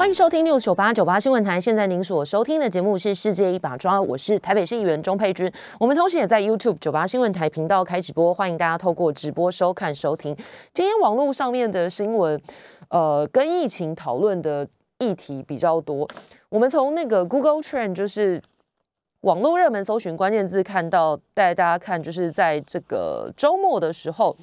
[0.00, 1.60] 欢迎收听六九八九八新闻台。
[1.60, 5.52] 现在您所收听的节目是《世界一把抓》，我是台北市议员钟佩君。
[5.78, 10.34] 我们同时也在 YouTube 九八新闻台频道开直播，欢迎大家透过直播收看收听。
[10.72, 12.40] 今天网络上面的新闻，
[12.88, 14.66] 呃，跟疫情讨论的
[15.00, 16.08] 议题比较多。
[16.48, 18.40] 我们从那个 Google Trend，就是
[19.20, 24.34] 网络热门搜寻关键字，看到带大家看，就是在这个周末的时候。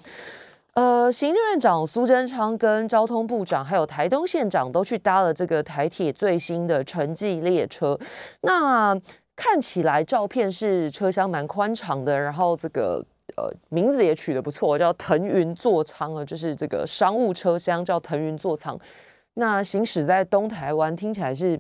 [0.78, 7.98] 呃，行政院长苏贞昌跟交通部长还有台东县长都去搭了这个台铁最新的城际列车。
[8.42, 8.96] 那
[9.36, 13.04] 看起来照片是车厢蛮宽敞的，然后这个
[13.38, 18.80] 呃名字也取得不错，叫腾云座舱啊，就是这个商务车厢叫腾云座舱。
[19.34, 21.60] 那行驶在东台湾，听起来是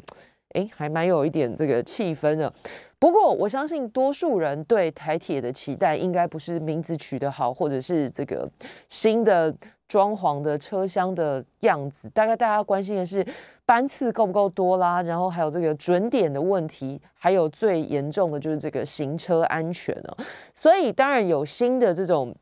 [0.53, 2.53] 哎还蛮有一点这个气氛的。
[2.99, 8.49] 不过，我相信多数人对台铁的期待，应该不是名字取得好，或者是这个
[8.89, 9.53] 新的
[9.87, 12.09] 装潢的车厢的样子。
[12.09, 13.23] 大概大家关心的是
[13.67, 20.17] 班次够不够多啦，然后还有这个准点的问题，还有最严重的就是这个行车安全哦。
[20.55, 22.35] 所以，当然有新的这种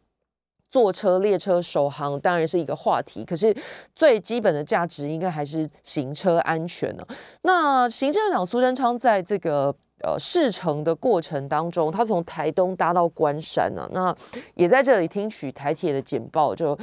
[0.69, 3.25] 坐车列车首航，当然是一个话题。
[3.25, 3.53] 可是
[3.93, 7.05] 最基本的价值，应该还是行车安全呢。
[7.41, 9.75] 那行政院长苏贞昌在这个。
[10.05, 14.15] 呃，试乘的过程当中，他从台东搭到关山呢，那
[14.53, 16.77] 也在这里听取台铁的简报，就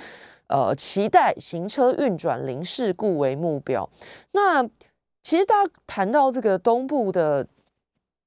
[0.49, 3.89] 呃期待行车运转零事故为目标。
[4.33, 4.61] 那
[5.23, 7.47] 其实大家谈到这个东部的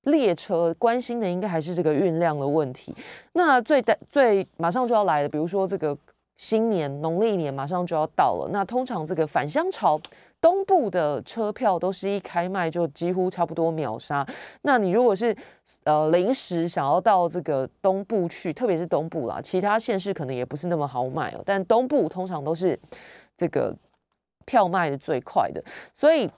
[0.03, 2.95] 列车，关心的应该还是这个运量的问题。
[3.33, 5.97] 那最大最马上就要来的，比如说这个
[6.37, 9.99] 新年农历年马上就要到了，那通常这个返乡潮。
[10.45, 14.23] 东部的车票都是一开卖就几乎差不多秒杀。
[14.61, 15.35] 那你如果是
[15.85, 21.41] 呃临时想要到这个东部去，特别是东部啦，其他县市可能也不是那么好买哦。
[21.43, 22.79] 但东部通常都是
[23.35, 23.75] 这个
[24.45, 25.63] 票卖的最快的，
[25.95, 26.29] 所以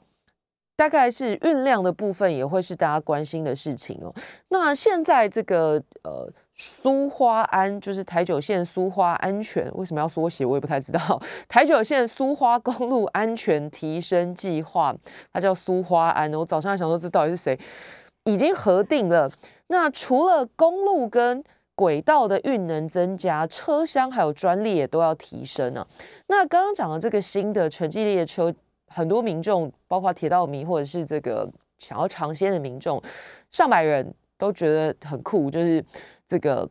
[0.77, 4.15] 大概是运量的部分也会是大家关心的事情哦。
[4.47, 6.31] 那现在这个呃。
[6.59, 10.43] 苏花安就是台九线苏花安全，为什么要缩写？
[10.43, 11.21] 我也不太知道。
[11.47, 14.95] 台九线苏花公路安全提升计划，
[15.31, 16.33] 它叫苏花安。
[16.33, 17.59] 我早上想说这到底是谁？
[18.23, 19.31] 已经核定了。
[19.67, 21.43] 那除了公路跟
[21.75, 25.85] 轨道的运能增加，车厢还有专利也都要提升呢。
[26.25, 28.51] 那刚刚讲的这个新的城际列车，
[28.87, 31.47] 很多民众，包括铁道迷或者是这个
[31.77, 32.99] 想要尝鲜的民众，
[33.51, 35.85] 上百人都觉得很酷，就是。
[36.27, 36.69] 这个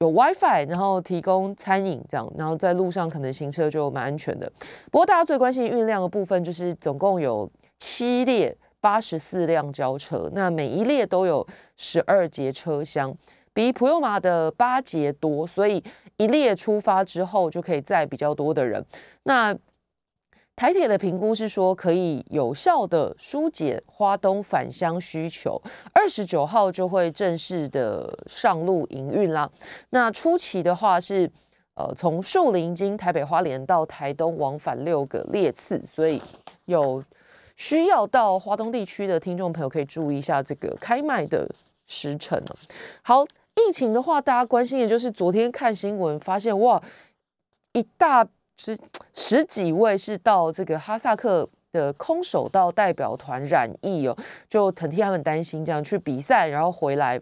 [0.00, 4.50] 有 WiFi，然后提供餐饮这样，然后在路上可能行车就蛮安全的。
[4.90, 11.46] 不过大家最关心运量的部分，就是总共有七列八十四辆交车，那每一列都有
[11.76, 13.14] 十二节车厢，
[13.52, 15.82] 比普悠玛的八节多，所以
[16.16, 18.84] 一列出发之后就可以载比较多的人。
[19.22, 19.54] 那
[20.60, 25.58] 台铁的评估是说，可以有效的疏解花东返乡需求，
[25.94, 29.50] 二十九号就会正式的上路营运啦。
[29.88, 31.30] 那初期的话是，
[31.76, 36.20] 呃，从树林经台北花莲到台东往返六个列次，所以
[36.66, 37.02] 有
[37.56, 41.48] 需要到花东地区的听众朋友可以注意一下这个开卖的
[41.86, 42.38] 时辰
[43.00, 46.82] 好，疫情的话，大家关心的就是昨天看新闻发现，哇，
[47.72, 48.28] 一大。
[48.62, 48.76] 是
[49.14, 54.14] 十几位是到这个哈萨克的空手道代表团染疫哦，
[54.50, 57.18] 就很替他们担心，这样去比赛然后回来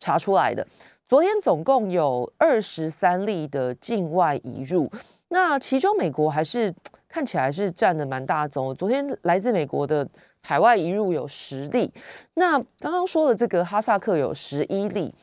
[0.00, 0.66] 查出来的。
[1.06, 4.90] 昨天总共有二十三例的境外移入，
[5.28, 6.72] 那其中美国还是
[7.06, 8.74] 看起来是占的蛮大宗。
[8.74, 10.08] 昨天来自美国的
[10.42, 11.92] 海外移入有十例，
[12.32, 15.14] 那刚刚说的这个哈萨克有十一例。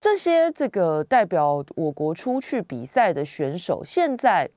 [0.00, 4.48] 这些这个代表我国出去比赛的选手，现在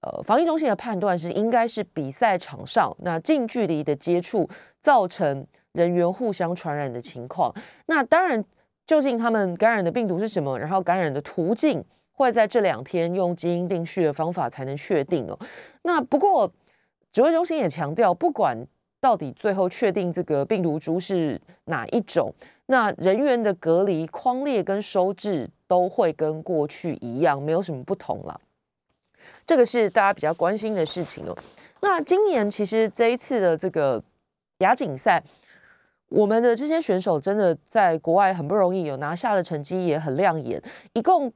[0.00, 4.48] 呃，防疫中心的判断是，应该是比赛场上那近距离的接触
[4.80, 7.52] 造成人员互相传染的情况。
[7.86, 8.42] 那当然，
[8.86, 15.38] 究竟他们感染的病毒是什么，然后感染的途径，会在这两天用基因定序的方法才能确定哦。
[15.82, 16.50] 那不过
[17.12, 18.56] 指挥中心也强调，不管
[19.00, 22.32] 到底最后确定这个病毒株是哪一种。
[22.66, 28.40] 那人员的隔离、框列跟收治都会跟过去一样，没有什么不同了。
[29.44, 31.36] 这个是大家比较关心的事情哦。
[31.80, 34.02] 那今年其实这一次的这个
[34.58, 35.22] 亚锦赛，
[36.08, 40.60] 我们的这些选手真的在国外很不容易，有拿下的成绩也很亮眼。
[40.92, 41.32] 一共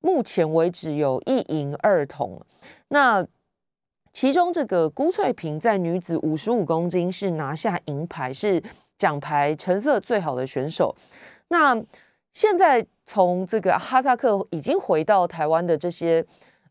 [0.00, 2.40] 目前为止有一银二铜。
[2.88, 3.26] 那
[4.12, 8.62] 其中这个辜翠萍在女子五十五公斤是拿下银牌，是
[9.00, 10.94] 奖牌成色最好的选手。
[11.48, 11.74] 那
[12.34, 16.22] 现在从这个哈萨克已经回到台湾的这些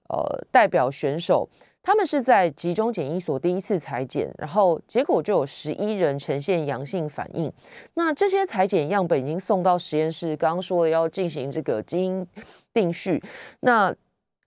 [0.08, 1.50] 呃代表选手。
[1.81, 7.52] 他们是在集中检疫所第一次裁剪，然后结果就有十一人呈现阳性反应。
[7.96, 12.28] 那这些裁剪样本已经送到实验室，刚刚说了要进行这个基因
[12.74, 13.24] 定序，
[13.62, 13.96] 那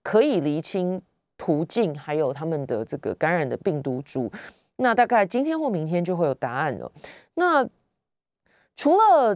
[0.03, 1.01] 可以厘清
[1.35, 4.31] 途径，还有他们的这个感染的病毒株。
[4.83, 6.91] 那大概今天或明天就会有答案了。
[7.35, 7.67] 那
[8.75, 9.35] 除了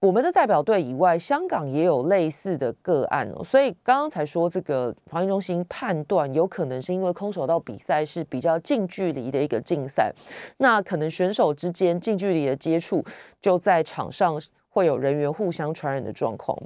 [0.00, 10.12] 我们的代表队以外，香港也有类似的个案哦，所以刚刚才说这个防疫中心判断有可能是因为空手道比赛是比较近距离的一个竞赛，
[10.58, 13.04] 那可能选手之间近距离的接触
[13.40, 16.56] 就在场上会有人员互相传染的状况。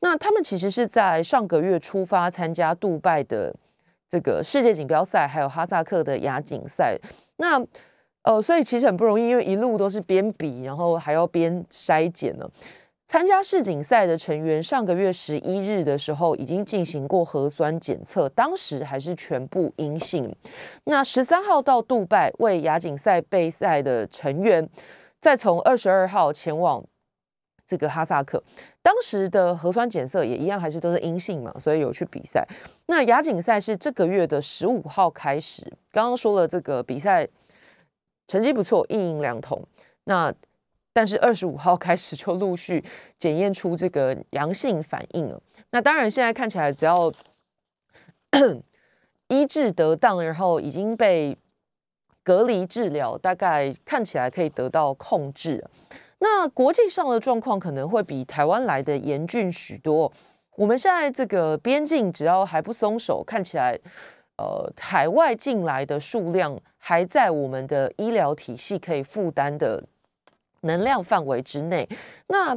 [0.00, 3.54] 那他们其实是在上个月出发参加杜拜的
[4.08, 6.96] 这个世界锦标赛，还有哈萨克的亚锦赛。
[7.36, 7.64] 那
[8.22, 12.50] 呃，所以其实很不容易，因为一路都是边比，然后还要边筛检呢。
[13.06, 20.34] 参加世锦赛的成员，上个月十一日的时候已经进行过核酸检测，当时还是全部阴性。
[20.84, 24.68] 那十三号到杜拜为亚锦赛备赛的成员，
[25.20, 26.84] 再从二十二号前往
[27.64, 28.42] 这个哈萨克，
[28.86, 32.46] 当时的核酸检测也一样，还是都是阴性嘛，所以有去比赛。
[32.86, 37.28] 那亚锦赛是这个月的十五号开始，刚刚说了这个比赛。
[38.28, 39.62] 成绩不错，一银两铜。
[40.04, 40.34] 那
[40.92, 42.84] 但是二十五号开始就陆续
[43.20, 45.40] 检验出这个阳性反应了。
[45.70, 47.12] 那当然现在看起来，只要
[49.30, 51.38] 医治得当，然后已经被
[52.24, 55.64] 隔离治疗，大概看起来可以得到控制。
[56.18, 60.12] 那国际上的状况可能会比台湾来的严峻许多。
[60.56, 63.78] 我们现在这个边境只要还不松手，看起来。
[64.38, 69.82] 呃，海外进来的数量还在我们的医疗体系可以负担的
[70.60, 71.88] 能量范围之内。
[72.26, 72.54] 那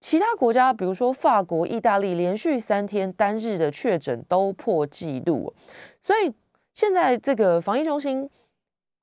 [0.00, 5.54] 其他国家，比如说法国、意大利，连续三天单日的确诊都破纪录。
[6.02, 6.34] 所以
[6.74, 8.28] 现在这个防疫中心，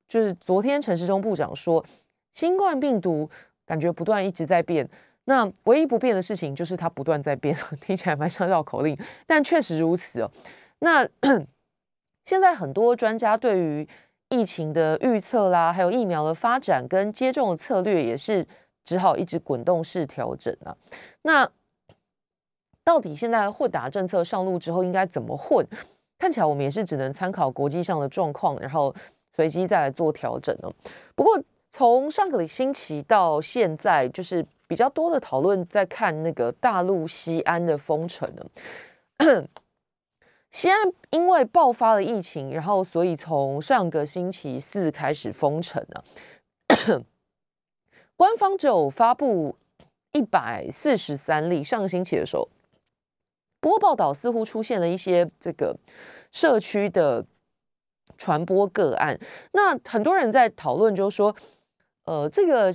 [0.10, 1.86] 就是昨天陈时中部长说，
[2.34, 3.30] 新冠病毒
[3.68, 4.90] 感觉不断一直在变。
[5.26, 8.98] 那唯一不变的事情就是它不断在变， 听起来蛮像绕口令，
[9.28, 10.32] 但确实如此哦。
[10.80, 11.08] 那
[12.26, 13.88] 现在很多专家对于
[14.30, 18.48] 疫情的预测啦，还有疫苗的发展跟接种的策略，也是
[18.84, 20.76] 只好一直滚动式调整啊。
[21.24, 21.50] 那
[22.84, 25.66] 到底现在混打政策上路之后应该怎么混？
[26.18, 28.96] 看起来我们也是只能参考国际上的状况，然后
[29.36, 30.72] 随机再来做调整呢。
[31.16, 31.38] 不过
[31.78, 39.48] 从上个星期到现在，就是比较多的讨论在看那个大陆西安的封城呢。
[40.50, 46.04] 西安因为爆发了疫情，然后所以从上个星期四开始封城了。
[48.16, 49.56] 官方只有发布
[50.14, 52.50] 一百四十三例，上个星期的时候，
[53.60, 55.78] 不过报道似乎出现了一些这个
[56.32, 57.24] 社区的
[58.18, 59.20] 传播个案。
[59.52, 61.36] 那很多人在讨论，就是说，
[62.08, 62.74] 呃，这个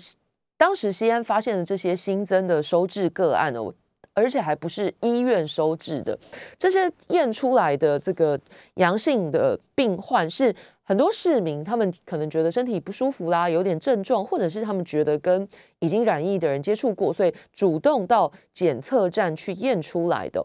[0.57, 3.73] 当时西安发现的这些新增的收治个案哦？
[4.15, 6.17] 而且还不是医院收治的，
[6.59, 8.39] 这些验出来的这个
[8.75, 20.45] 阳性的病患是很多市民，他们可能觉得身体不舒服啦，有点症状，或者是他们觉得跟已经染疫的人接触过，所以主动到检测站去验出来的。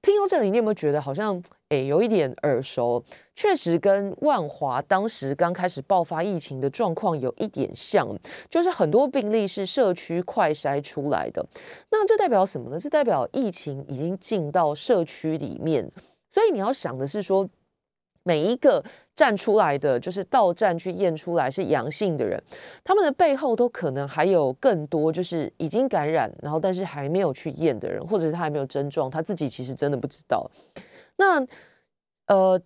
[0.00, 1.40] 听到这里，你有没有觉得好像
[1.72, 3.02] 诶有一点耳熟？
[3.34, 8.06] 确实跟万华当时刚开始爆发疫情的状况有一点像，
[8.50, 11.42] 就是很多病例是社区快筛出来的。
[11.90, 12.78] 那这代表什么呢？
[12.78, 15.90] 这代表疫情已经进到社区里面。
[16.30, 17.48] 所以你要想的是说，
[18.22, 18.84] 每一个
[19.16, 22.38] 站出来的，就是到站去验出来是阳性的人，
[22.84, 30.50] 他们的背后都可能还有更多，就是已经感染，然后但是还没有去验的人，或者是他还没有症状，他自己其实真的不知道。
[31.16, 31.40] 那
[32.26, 32.60] 呃，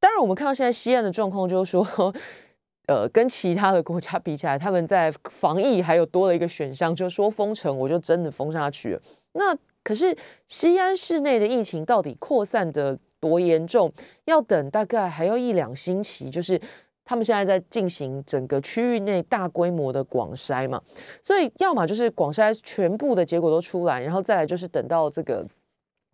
[0.00, 2.14] 当然我们看到现在西安的状况，就是说，
[2.88, 9.02] 呃，跟其他的国家比起来，他们在防疫还有多了一个选项，就是说封城，我就真的封下去了。
[9.32, 12.98] 那可是西安市内的疫情到底扩散的？
[13.22, 13.88] 多严重？
[14.24, 16.60] 要等大概还要一两星期，就是
[17.04, 20.82] 他们现在在进行整个区域内大规模的广筛嘛，
[21.22, 25.46] 所以要么就是广筛全部的结果都出来，然后再来就是等到这个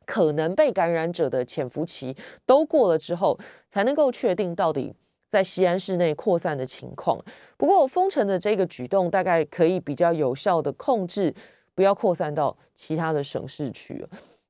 [0.09, 3.39] 可能被感染者的潜伏期都过了之后，
[3.71, 4.95] 才能够确定到底
[5.29, 7.23] 在西安市内扩散的情况。
[7.59, 11.35] 不过封城的这个举动，大概可以比较有效的控制，
[11.75, 14.03] 不要扩散到其他的省市区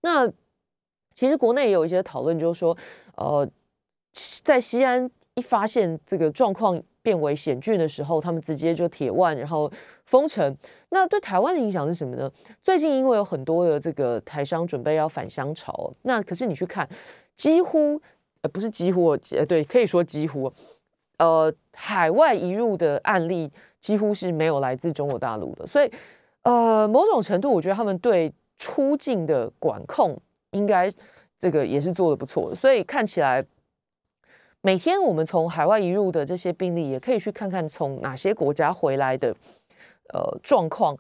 [0.03, 0.31] 那。
[1.19, 2.79] 其实国内也有一些讨论，就是说，
[3.17, 3.45] 呃，
[4.45, 9.71] 在西安一发现这个状况变为险峻的时候，他们直接就铁腕，然后
[10.05, 10.55] 封城。
[10.91, 12.31] 那对台湾的影响是什么呢？
[12.63, 16.87] 最近因为有很多的这个台商准备要返乡潮，那可是你去看，
[17.35, 17.99] 几乎
[18.43, 20.53] 呃不是几乎，呃对，可以说几乎，
[21.17, 23.51] 呃海外移入的案例
[23.81, 25.91] 几乎是没有来自中国大陆的，所以
[26.43, 30.15] 呃某种程度，我觉得他们对出境的管控
[30.51, 30.93] 应该
[31.39, 33.43] 这个也是做的不错的，所以看起来。
[34.61, 39.35] 每天我们从海外移入的这些病例，也可以去看看从哪些国家回来的，
[40.13, 40.97] 呃，状况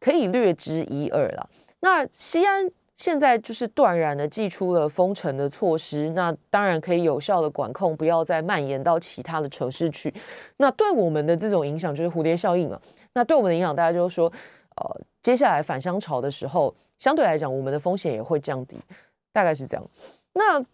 [0.00, 1.48] 可以略知一二了。
[1.80, 10.12] 那西安现在就是断然的寄出了封城的措施，那当然可以有效的管控，不要再蔓延到其他的城市去。
[10.56, 12.80] 那对我们的这种影响就是蝴蝶效应了。
[13.12, 14.32] 那对我们的影响，大家就是说，
[14.76, 18.78] 呃，接下来返乡潮的时候，相对来讲，我们的风险也会降低，
[19.32, 19.84] 大概是这样。
[20.32, 20.64] 那。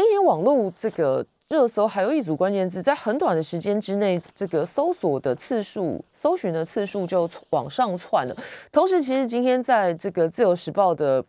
[0.00, 8.36] 今天网络这个热搜还有一组关键字，在很短的时间之内，这个搜索的次数、搜寻的次数就往上窜了。
[8.70, 11.24] 同时，其实今天在这个自由时报的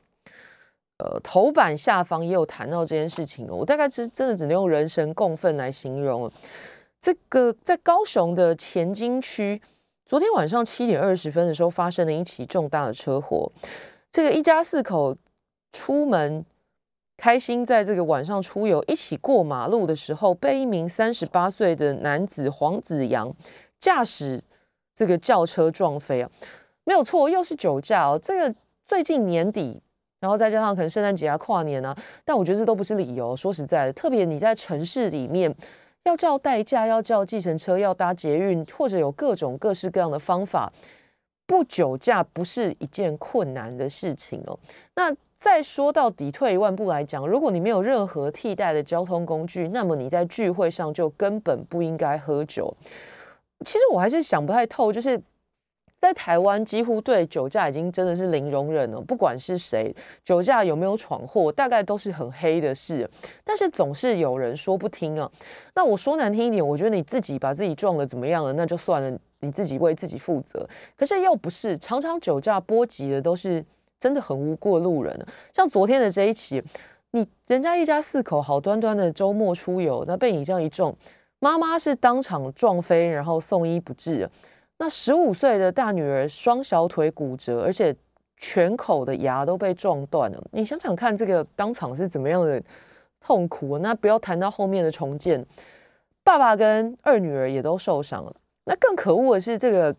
[1.00, 3.56] 呃头版下方也有谈到这件事情哦。
[3.56, 6.32] 我大概是真的只能用人神共愤来形容。
[7.02, 9.60] 这个在高雄的前金区，
[10.06, 13.52] 昨天晚上七点二十分的时候，发生了一起重大的车祸。
[14.12, 15.18] 这个一家四口
[15.72, 16.46] 出门。
[17.20, 23.30] 开心在这个晚上出游，一起过马路的时候，被一名三十八岁的男子黄子阳
[23.78, 24.42] 驾驶
[24.96, 26.32] 这个轿车撞飞啊！
[26.86, 28.18] 没有错，又是酒驾哦。
[28.24, 29.82] 这个最近年底，
[30.22, 33.36] 然后再加上可能圣诞节啊、跨年啊，但我觉得这都不是理由。
[33.36, 35.54] 说实在的，特别你在城市里面
[36.06, 40.72] 要叫代驾、要叫计程车、要搭捷运，或者有各种各式各样的方法，
[41.46, 44.58] 不酒驾不是一件困难的事情哦。
[44.96, 45.14] 那。
[45.40, 52.76] 再说到底，退一万步来讲，如果你没有任何替代的交通工具，那么你在聚会上就根本不应该喝酒。
[53.66, 55.22] 其实我还是想不太透，就是
[56.02, 63.10] 在台湾几乎对酒驾已经真的是零容忍了，不管是谁酒驾有没有闯祸，大概都是很黑的事。
[63.46, 65.32] 但是总是有人说不听啊。
[65.74, 70.68] 那我说难听一点，我觉得你自己把自己撞了怎么样了，那就算了，你自己为自己负责。
[70.98, 73.64] 可是又不是常常酒驾波及的都是。
[74.00, 76.64] 真的很无过路人像昨天的这一起，
[77.12, 80.96] 你人家一家四口好端端的周末出游，那被你这样一撞，
[81.40, 84.30] 妈妈是当场撞飞，然后送医不治。
[84.78, 87.94] 那十五岁的大女儿双小腿骨折，而且
[88.38, 90.42] 全口的牙都被撞断了。
[90.52, 92.62] 你想想看，这个当场是怎么样的
[93.20, 93.78] 痛苦？
[93.80, 95.46] 那不要谈到后面的重建，
[96.24, 98.34] 爸爸跟二女儿也都受伤了。
[98.64, 99.94] 那更可恶的是这个。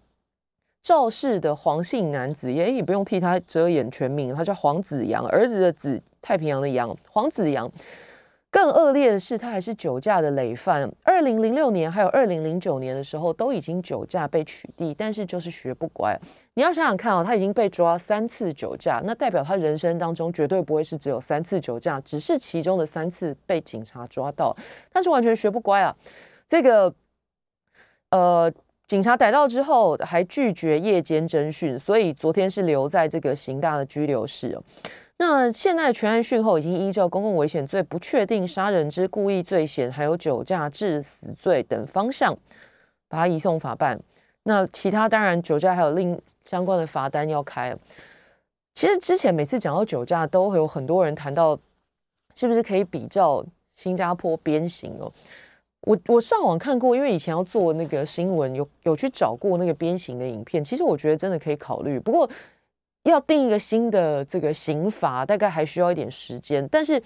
[0.83, 7.71] 肇事的黄姓男子也也不用替他遮掩全名，他叫黄子阳，儿子的子，太平洋的洋，黄子阳。
[8.53, 10.91] 更恶劣的是，他还是酒驾的累犯。
[11.05, 16.19] 二零零六年还有二零零九年的时候，都已经酒驾被取缔，但是就是学不乖。
[16.55, 24.57] 你要想想看哦，他已经被抓三次酒驾，那代表他人生当中绝对不会是只有三次酒驾，只是其中的三次被警察抓到，
[24.93, 25.95] 但是完全学不乖啊。
[26.49, 26.93] 这个，
[28.11, 28.53] 呃。
[28.91, 34.61] 警察逮到之后还拒绝夜间侦讯，所以昨天是留在这个刑大的拘留室
[35.17, 42.37] 那现在全案讯后已经依照公共危险罪、不确定杀人之故意罪嫌，还有酒驾致死罪等方向，
[43.09, 43.97] 把他移送法办。
[44.43, 47.73] 那其他当然酒驾还有另相关的罚单要开。
[48.75, 51.57] 其实之前每次讲到酒驾，都会有很多人谈到
[52.35, 55.13] 是不是可以比照新加坡鞭刑哦。
[55.83, 60.63] 我我上网看过，因为以前要做那个新闻，有有去找过那个鞭刑的影片。
[60.63, 62.29] 其实我觉得真的可以考虑，不过
[63.05, 66.69] 要定一个新的这个刑罚，大概还需要一点时间。
[66.71, 67.03] 但是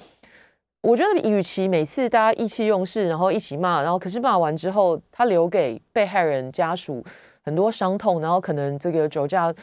[0.82, 7.00] 我觉得，与其每次大家意气用事，然后一起骂，然后可是骂完之后，他留给被害人家属
[7.42, 9.54] 很多伤痛，然后可能这个酒驾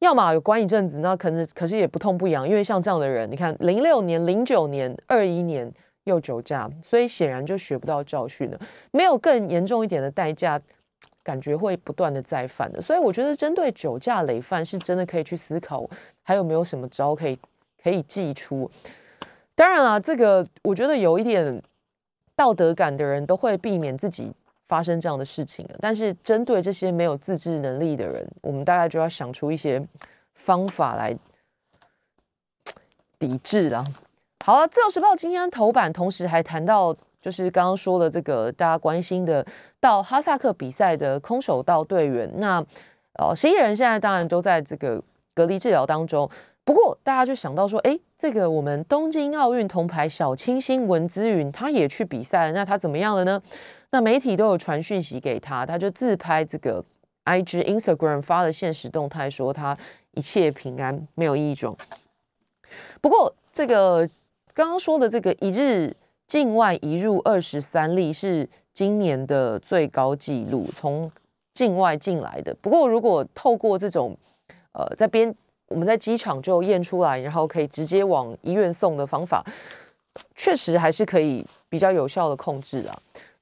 [0.00, 5.72] 要么有关一阵子，那可能可是也不痛不痒，因为像这样的人，你看零六年、零九年、二一年。
[6.06, 8.60] 又酒驾，所以显然就学不到教训了。
[8.92, 10.60] 没有更严重一点的代价，
[11.22, 12.80] 感觉会不断的再犯的。
[12.80, 15.84] 所以我觉得，针对酒驾累犯，是真的可以去思考，
[16.22, 17.36] 还有没有什么招可以
[17.82, 18.70] 可以寄出。
[19.56, 21.60] 当然了，这个我觉得有一点
[22.36, 24.32] 道德感的人都会避免自己
[24.68, 25.68] 发生这样的事情。
[25.80, 29.84] 但是针对这些没有自制能力的人，我们大概就要想出一些
[30.34, 31.16] 方法来
[33.18, 33.84] 抵制了。
[34.44, 39.44] 好了，《自由时报》今天头版，同时还谈到，就是刚刚说的这个大家关心的
[39.80, 42.30] 到哈萨克比赛的空手道队员。
[42.36, 42.64] 那
[43.14, 45.02] 呃，十一人现在当然都在这个
[45.34, 46.30] 隔离治疗当中。
[46.64, 53.42] 不过大家就想到说，哎，这个我们东京奥运铜牌小清新文姿云，他也去比赛了，那他怎么样了呢？
[53.90, 56.84] 那媒体都有传讯息给他，他就自拍这个
[57.24, 59.76] I G Instagram 发了现实动态，说他
[60.12, 61.76] 一切平安，没有异状。
[63.00, 64.08] 不过这个
[64.56, 65.94] 刚刚说的这个一日
[66.26, 71.12] 境外移入二十三例是今年的最高纪录，从
[71.52, 72.56] 境外进来的。
[72.62, 74.16] 不过如果透过这种
[74.72, 75.32] 呃在边
[75.68, 79.44] 我们在机场就验出来，然后可以直接往医院送的方法，
[80.34, 82.98] 确实还是可以比较有效的控制啊。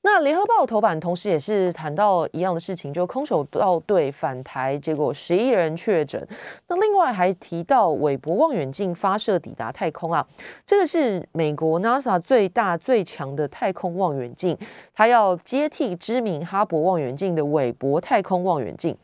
[0.07, 6.29] 那联合报头版同时也是谈到一样的事情，就空手道队返台，结果十一人确诊。
[6.69, 10.25] 那另外还提到韦伯望远镜发射抵达太空啊，
[10.67, 14.55] 这个是美国 NASA 最大最强的太空望远镜，
[14.93, 18.95] 它要接替知名哈勃望远镜的韦伯太空望远镜。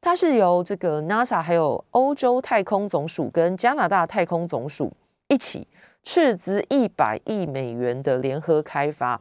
[0.00, 4.92] 它是由这个 NASA 还有欧洲太空总署跟加拿大太空总署
[5.28, 5.68] 一起
[6.02, 9.20] 斥资一百亿美元的联合开发。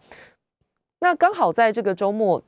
[1.00, 2.44] 那刚好在这个周末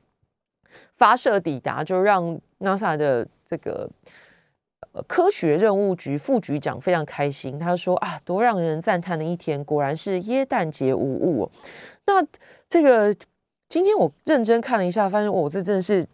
[0.96, 3.88] 发射抵达，就让 NASA 的这个
[5.06, 7.58] 科学任务局副局长非常开心。
[7.58, 11.50] 他说啊，多让人赞叹的一天，果然是耶诞节无误。
[12.06, 12.24] 那
[12.68, 13.14] 这个
[13.68, 16.04] 今天我认真看了一下，发现我这真的是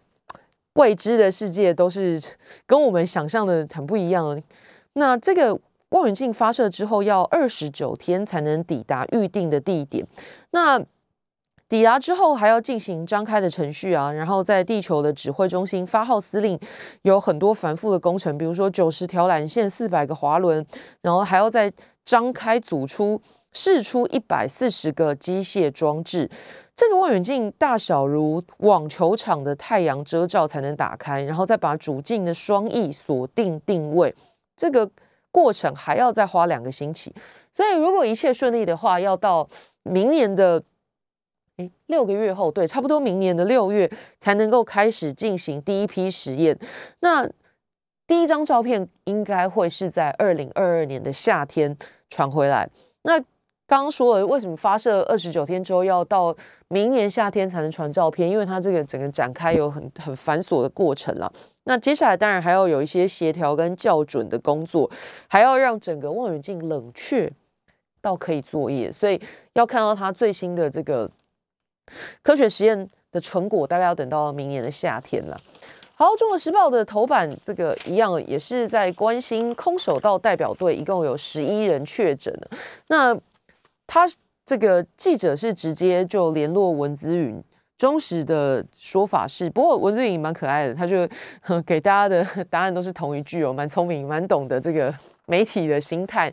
[0.73, 2.21] 未知的世界，都是
[2.67, 4.39] 跟我们想象的很不一样。
[4.93, 10.05] 那这个望远镜发射之后，要二十九天才能抵达预定的地点。
[10.51, 10.79] 那
[11.69, 16.57] 抵达之后还要进行张开的程序啊，然后在地球的指挥中心发号司令，
[17.01, 20.65] 有很多繁复的工程，比如说九十条缆线、四百个滑轮，
[21.01, 21.69] 然后还要再
[22.05, 23.21] 张开组出
[23.51, 26.29] 试出一百四十个机械装置。
[26.73, 34.15] 这个望远镜大小如网球场的太阳遮罩才能打开，然后再把主镜的双翼锁定定位。
[34.55, 34.89] 这个
[35.31, 37.13] 过程还要再花两个星期，
[37.53, 39.49] 所以如果一切顺利的话，要到
[39.83, 40.63] 明年的。
[41.57, 46.55] 哎，六个月后，对，差不多明年的六月才能够开始进行第一批实验。
[46.99, 47.27] 那
[48.05, 51.75] 第一张照片应该会是在二零二二年的夏天
[52.09, 52.69] 传回来。
[53.01, 53.19] 那
[53.65, 56.35] 刚刚说了，为什么发射二十九天之后要到
[56.67, 58.29] 明年夏天才能传照片？
[58.29, 61.33] 因为它这个整个展开有很很繁琐的过程了。
[61.63, 64.87] 那接下来当然还要有一些协调跟校准的工作，
[65.27, 67.27] 还要让整个望远镜冷却
[67.99, 69.19] 到可以作业，所以
[69.53, 71.09] 要看到它最新的这个。
[72.21, 75.37] 科学实验的成果大概要等到明年的夏天了。
[75.95, 82.47] 好，《中国时报》的头版这个一样，也是在关心空手道代表队一共有十一人确诊了。
[82.87, 83.17] 那
[83.87, 84.07] 他
[84.45, 87.43] 这个记者是直接就联络文姿云，
[87.79, 91.07] 忠实的说法是，不过文姿云蛮可爱的，他就
[91.65, 94.93] 给大家的 答案都是同一句哦，蛮聪明，蛮懂得这个
[95.25, 96.31] 媒体的心态。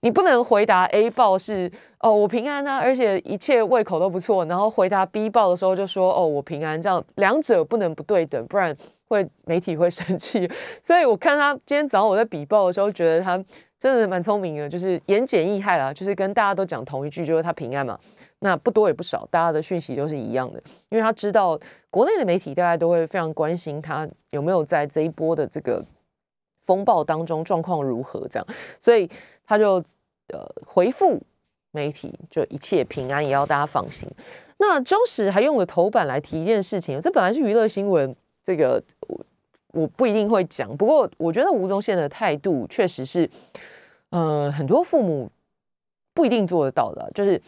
[0.00, 8.74] 你不能回答 A 报是哦我平安啊，而且一切胃口都不错，然后回答 B 报的时候就说哦我平安，这样两者不能不对等，不然
[9.08, 10.50] 会媒体会 生气。
[10.82, 13.42] 所以我看他今天早上我在比报的时候，觉得他
[13.78, 17.98] 真的蛮聪明的，就是言简意赅啦，就是跟大家都讲同一句，就是他平安嘛。
[18.42, 21.60] 那不多也不少，大家的讯息都是一样的，因为他知道
[21.90, 25.84] 国内的媒体大家都会非常关心他有没有在这一波的这个
[26.60, 28.46] 风暴当中状况如何，这样，
[28.78, 29.10] 所以。
[29.50, 29.82] 他就
[30.28, 31.20] 呃回复
[31.72, 34.08] 媒体，就一切平安，也要大家放心。
[34.58, 39.20] 那中时还用了头版来提一件事情，这本来是娱乐新闻，这个我
[39.72, 40.76] 我不一定会讲。
[40.76, 43.28] 不过我觉得吴宗宪的态度确实是，
[44.10, 45.28] 呃，很多父母
[46.14, 47.10] 不一定做得到的。
[47.12, 47.42] 就是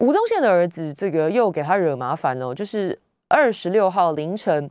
[0.00, 2.54] 吴宗宪的儿子，这个又给他惹麻烦了。
[2.54, 4.70] 就是二十六号凌晨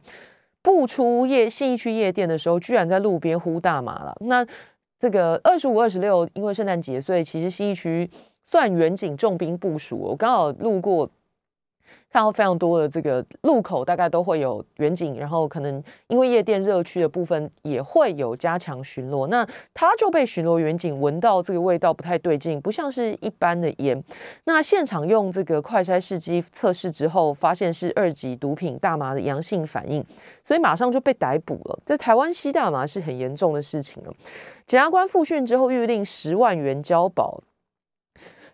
[0.61, 4.15] 不出夜新义区夜店的时候，居然在路边呼大麻了。
[4.21, 4.45] 那
[4.99, 8.09] 这个二十五、二十六，因为圣诞节，所以其实新义区
[8.45, 9.97] 算远景重兵部署。
[9.97, 11.09] 我刚好路过。
[12.11, 19.27] 看到非常多的这个路口，大概都会有远景，然后可能因为夜店热区的部分也会有加强巡逻。
[19.27, 24.03] 那他就被巡逻远景闻到这个味道不太对劲，不像是一般的烟。
[24.43, 30.05] 那现场用这个快筛试机测试之后，发现是二级毒品大麻的阳性反应，
[30.43, 31.79] 所以马上就被逮捕了。
[31.85, 34.13] 在台湾吸大麻是很严重的事情了。
[34.67, 37.41] 检察官复讯之后，预定十万元交保。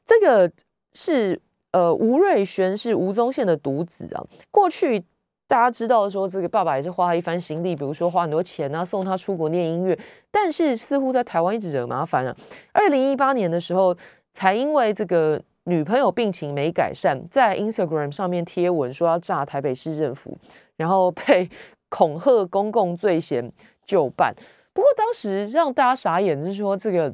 [0.06, 0.52] 这个
[0.94, 1.42] 是。
[1.78, 4.24] 呃，吴瑞轩是吴宗宪的独子啊。
[4.50, 5.00] 过去
[5.48, 9.98] 大家知道说，这个爸爸也是花了一番心力，比如说花很多钱啊，送他出国念音乐。
[10.32, 12.36] 但是似乎在台湾一直惹麻烦啊。
[12.74, 13.96] 二零一八年的时候，
[14.34, 20.36] 才因为这个女朋友病情没改善，在 Instagram 上面贴文说要炸台北市政府，
[20.78, 21.48] 然后被
[21.90, 23.52] 恐吓公共罪嫌
[23.86, 24.34] 就办。
[24.74, 27.14] 不过当时让大家傻眼，就是说这个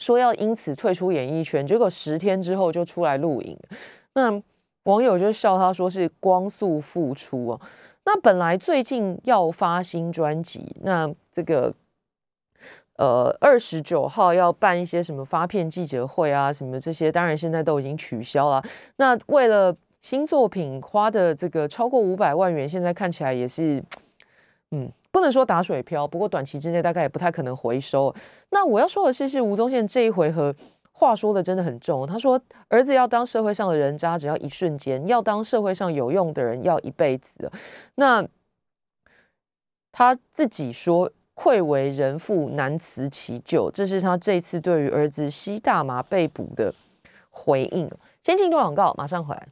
[0.00, 3.56] 说要因此退出演艺圈，结果十天之后就出来录影。
[4.14, 4.42] 那
[4.84, 7.60] 网友就笑他说是光速复出哦。
[8.06, 11.72] 那本来最近要发新专辑，那这个
[12.96, 18.64] 呃二十九号要办一些什么发片记者会啊，什么这些，当然现在都已经取消了。
[18.96, 23.84] 那为了新作品花的这个超过五百万元，现在看起来也是
[24.70, 24.90] 嗯。
[25.12, 28.14] 不能说打水漂，不过短期之内大概也不太可能回收。
[28.50, 30.54] 那我要说的是，是吴宗宪这一回合
[30.92, 32.06] 话说的真的很重。
[32.06, 37.50] 他说，儿子要当社会上的人渣，只要一瞬间；要当社会上有用的人，要一辈子。
[37.96, 38.24] 那
[39.90, 43.68] 他自己说，愧为人父，难辞其咎。
[43.68, 46.72] 这是他这次对于儿子吸大麻被捕的
[47.30, 47.90] 回应。
[48.22, 49.48] 先进段广告，马上回来。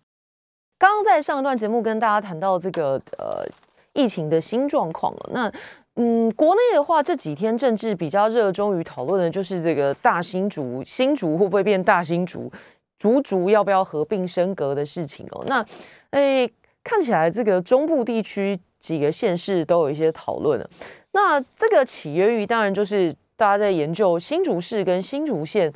[0.78, 3.44] 刚刚在上一段节目跟大家谈到这个，呃。
[3.98, 5.30] 疫情的新状况了。
[5.32, 5.52] 那
[5.96, 12.48] 嗯，国内的话，这几天政治比较热衷于讨论的就是这个大新竹，新竹会不会变大新竹，
[13.00, 15.44] 竹竹要不要合并升格的事情哦。
[15.48, 15.66] 那
[16.10, 16.48] 诶，
[16.84, 20.70] 看起来这个中部地区几个县市都有一些讨论了。
[21.10, 25.72] 那这个起源于，当然就是大家在研究新竹市跟新竹县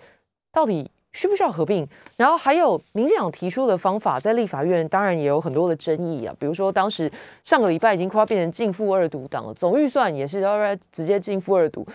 [0.52, 0.88] 到底。
[1.12, 1.87] 需不需要合并？
[2.16, 6.35] 然后还有民进党提出的方法，在立法院当然也有很多的争议啊。
[6.38, 7.11] 比如说，当时
[7.44, 11.87] 上个礼拜已经快要变成进负二读党了，总预算也是要直接进负二读，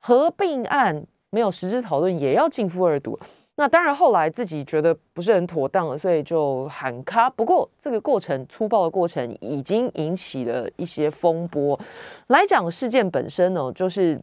[0.00, 3.18] 合并案没有实质讨论也要进负二读。
[3.54, 7.30] 那当然后来自己觉得不是很妥当了，所以就喊卡。
[7.30, 11.78] 不过这个过程粗暴的过程已经引起了一些风波。
[12.26, 14.20] 来讲事件本身呢，就是。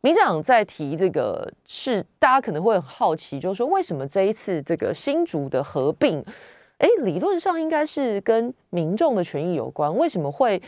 [0.00, 6.24] 民长在提这个是，大家可能会很好奇，就是说为什么这一次这个新竹的合并，
[6.78, 10.60] 哎，理论上应该是跟民众的权益有关，为什么会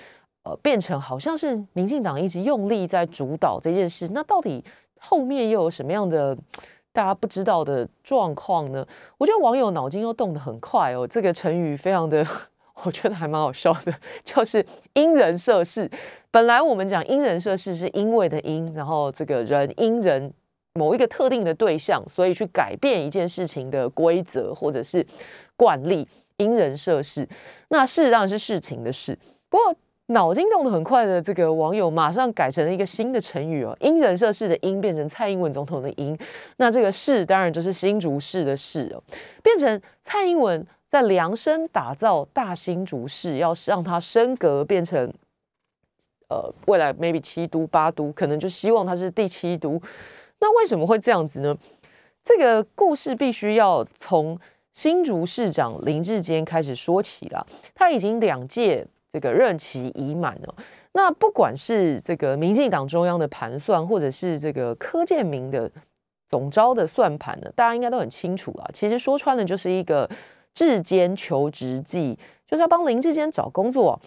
[0.43, 4.09] 呃变成好像是民进党一直用力在主导这件事？
[4.13, 4.65] 那到底
[4.99, 6.37] 后面又有什么样的
[6.93, 8.87] 大家不知道的状况呢？
[9.19, 12.27] 我觉得网友脑筋又动得很快哦，这个成语非常的。
[12.85, 14.65] 我觉得还蛮好笑的，就是
[14.95, 15.89] 因人设事。
[16.31, 20.33] 本来我们讲因人设事是因为的因，然后这个人因人
[20.75, 25.07] 某一个特定的对象，所以去改变一件事情的规则或者是
[25.57, 27.29] 惯例，因人设事。
[27.69, 29.17] 那事当然是事情的事。
[29.49, 36.19] 不过脑筋动得很快的这个网友马上改成了一个新的成语哦，因人设事的因变成蔡英文总统的因，
[36.57, 39.03] 那这个事当然就是新竹市的事哦，
[39.43, 40.67] 变成蔡英文。
[40.93, 45.11] 在量身打造大新竹市，要让它升格变成，
[46.29, 49.81] 呃，未来 maybe 七都八都，可能就希望它是第七都。
[50.39, 51.57] 那为什么会这样子呢？
[52.23, 54.39] 这个故事必须要从
[54.75, 57.47] 新竹市长林志坚开始说起了。
[57.75, 60.55] 他已经两届这个任期已满了。
[60.93, 65.71] 那不管是这个民进党中央的盘算，或者是这个柯建明的
[66.29, 68.69] 总招的算盘呢，大家应该都很清楚啊。
[68.75, 70.07] 其实说穿了，就是一个。
[70.55, 74.01] 志坚求职记就是要帮林志坚找工作，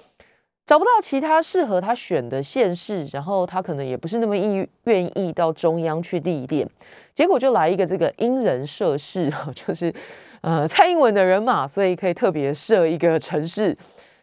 [0.66, 6.68] 找不到其他适合他选的县市，然后他可能也不是那么意愿意到中央去历练，
[7.14, 9.94] 结果就来一个这个因人设事， 就是
[10.42, 13.78] 呃蔡英文的人马，所以可以特别设一个城市，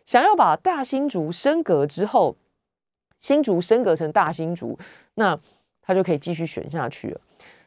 [0.06, 2.36] 想要把大新竹升格之后，
[3.18, 4.78] 新竹升格成大新竹，
[5.14, 5.38] 那
[5.80, 7.20] 他就可以继续选下去了。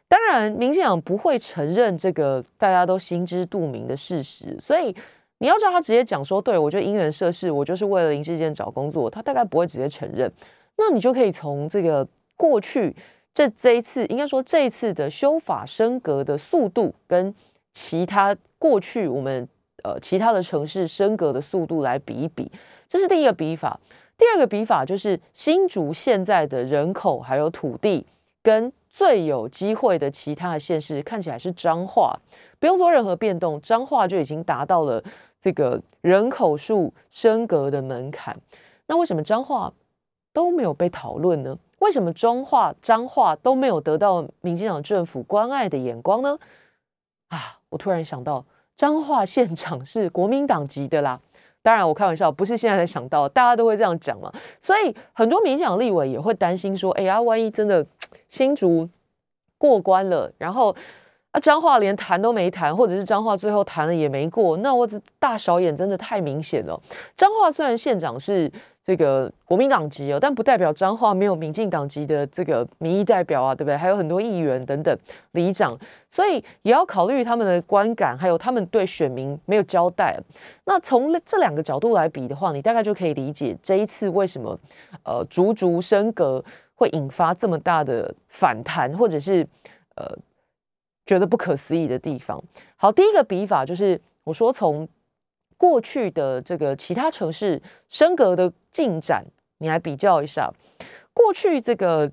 [0.07, 4.95] 当然，民进党不会承认这个大家都心知肚明的事实，所以
[5.39, 10.31] 你要叫他直接讲说，对我就因人设事，我就是为了林志坚找工作，他大概不会直接承认。
[10.77, 12.95] 那你就可以从这个过去
[13.33, 17.33] 这这一次，应该说这一次的修法升格的速度，跟
[17.73, 19.47] 其他过去我们
[19.83, 22.51] 呃其他的城市升格的速度来比一比，
[22.87, 23.79] 这是第一个比法。
[24.17, 28.05] 第二个比法就是新竹现在的人口还有土地
[28.45, 28.71] 跟。
[28.97, 32.17] 最有机会的其他的县市看起来是彰化，
[32.59, 35.03] 不用做任何变动，彰化就已经达到了
[35.41, 38.39] 这个人口数升格的门槛。
[38.87, 39.73] 那为什么彰化
[40.31, 41.57] 都没有被讨论呢？
[41.79, 46.39] 为什么彰化彰化都没有得到民进党政府关爱的眼光呢？
[47.27, 48.45] 啊，我突然想到，
[48.77, 51.19] 彰化县长是国民党籍的啦。
[51.65, 54.31] 当然，我开玩笑，不是现在才想到，大家都会这样讲嘛。
[54.61, 57.83] 所以很多民讲立委也会担心说：“哎呀，万一真的
[58.29, 58.87] 新竹
[59.57, 60.75] 过关了，然后
[61.31, 66.79] 啊彰化连谈都没谈，或者是彰化最后谈了也没过，那我这大小眼真的太明显了。”
[67.17, 68.51] 彰化虽然县长是。
[68.85, 73.75] 这个国民党籍哦，但不代表彰化没有民进党籍的这个民意代表啊，对不对？
[73.75, 74.95] 还有很多议员等等
[75.31, 75.75] 里长，
[76.07, 80.19] 所以也要考虑他们的观感，还有他们对选民没有交代。
[80.65, 84.55] 那从这两个角度来比的话，你大概就可以理解这一次为什么
[85.03, 86.43] 呃逐逐升格
[86.75, 89.47] 会引发这么大的反弹，或者是
[89.95, 90.15] 呃
[91.07, 92.39] 觉得不可思议的地方。
[92.75, 94.87] 好，第一个比法就是我说从
[95.57, 99.25] 过去的这个其他城市升格的进展，
[99.59, 100.51] 你来比较一下。
[101.13, 102.11] 过去这个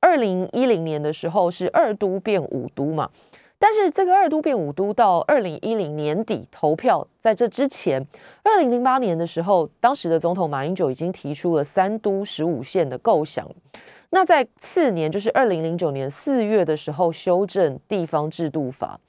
[0.00, 3.10] 二零一零年的时候是二都变五都嘛，
[3.58, 8.06] 但是这个二都变五都到二零一零年底投票，在这之前，
[8.42, 13.48] 二零零八年的时候，当时的总统马英九已经提出了三都十五县的构想。
[14.10, 19.00] 那在次年，就是二零零九年四月的时候，修正地方制度法；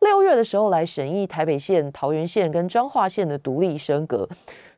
[0.00, 4.28] 六月的时候来审议台北县、桃园县跟彰化县的独立升格。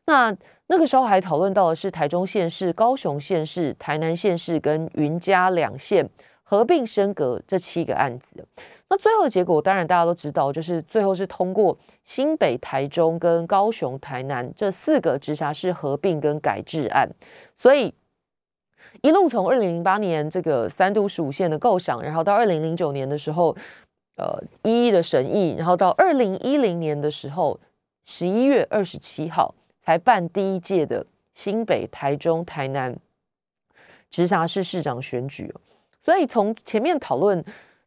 [0.05, 0.35] 那
[0.67, 6.09] 那个时候还讨论到的是台中县市、高雄县市、台南县市跟云嘉两县
[6.43, 8.47] 合并升格这七个案子。
[8.89, 17.09] 那最后的结果，当然大家都知道，就是最后是通过新北、台中跟高雄、台南这四个直辖市合并跟改制案，
[17.55, 17.93] 所以。
[19.01, 23.55] 一路从二零零八年这个三都十五县的构想，然后到二零零九年的时候，
[24.19, 27.57] 呃，一一的审议，然后到二零一零年的时候，
[28.03, 32.97] 十一月二十七号才办第一届的新北、台中、台南
[34.09, 35.53] 直辖市市长选举。
[36.01, 37.41] 所以从前面讨论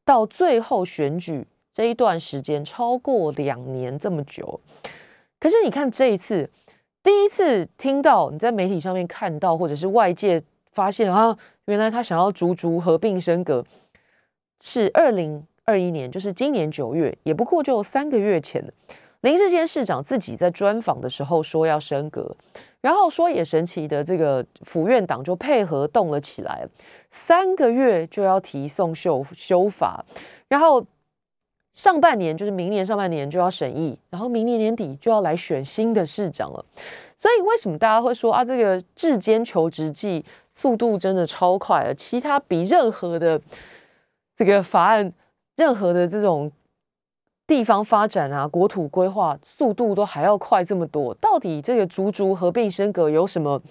[0.04, 4.58] 到最后选举这一段时间，超过两年这么久。
[5.38, 6.48] 可是你看这一次，
[7.02, 10.42] 第一次听到你在媒体上面看到，或者是外界。
[10.74, 13.62] 发现啊，原来他想要逐逐合并升格，
[14.62, 18.62] 是二零二一年，就是今年九月，也不过就三个月前
[19.20, 22.34] 林志坚市长自己在专访的时候说要升格，
[22.80, 26.66] 然后说也神奇的，这个府院党就配合动了起来，
[27.10, 30.04] 三个月就要提送修修法，
[30.48, 30.84] 然后
[31.74, 36.64] 上半年就是明年上半年就要审议，然后明年年底就要来选新的市长了。
[37.16, 41.94] 所以为什么大家会说啊，这个治间求职记速度真的超快啊？
[41.94, 43.40] 其他比任何的
[44.36, 45.12] 这个法案、
[45.62, 46.50] 任何的这种
[47.46, 51.14] 地方发展啊、国土规划速度都还要快这么多。
[51.14, 53.62] 到底这个逐逐合并升格有什么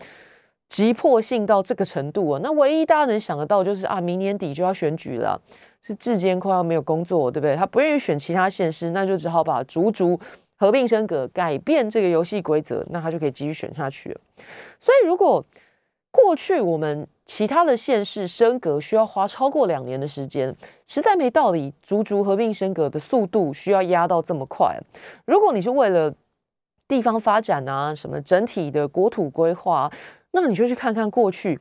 [0.70, 2.40] 急迫性到这个程度啊？
[2.42, 5.42] 那唯一大家能想得到就是啊，明年底就要选举了，
[5.82, 7.58] 是治间快要没有工作，对不对？
[7.58, 10.18] 他不愿意选其他县市，那就只好把逐逐。
[10.56, 14.22] 合并升格，改变这个游戏规则，那他就可以继续选下去了。
[14.80, 15.44] 所以，如果
[16.12, 20.54] 过去我们其他的县市升格需要花超过两年的时间，
[20.86, 24.78] 实在没道理，逐逐合并升格的速度需要压到这么快。
[25.24, 26.14] 如果你是为了
[26.90, 29.90] 地方发展啊，什么整体的国土规划，
[30.32, 31.58] 那么你就去看看过去，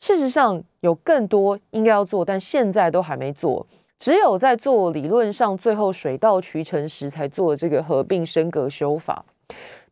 [0.00, 3.64] 事实上有更多应该要做，但现在都还没做。
[4.00, 9.24] 只有在做理论上最后水到渠成时，才做这个合并升格修法。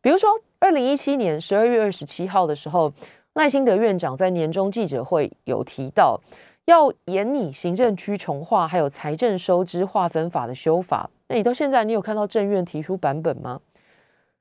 [0.01, 2.91] 比如说，二零一七年十二月二十七号的时候，
[3.35, 6.19] 赖清德院长在年终记者会有提到，
[6.65, 11.09] 要严拟行政区重划，还有财政收支划分法的修法。
[11.27, 13.61] 那你到现在，你有看到政院提出版本吗？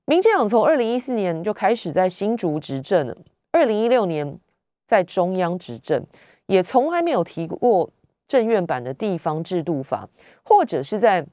[0.07, 3.17] 民进党从二零一四年就开始在新竹执政了，
[3.53, 4.39] 二零一六年
[4.87, 6.05] 在中央执政，
[6.47, 7.91] 也从来没有提过。
[8.27, 10.09] 政院版的地方制度法，
[10.43, 11.25] 或者是在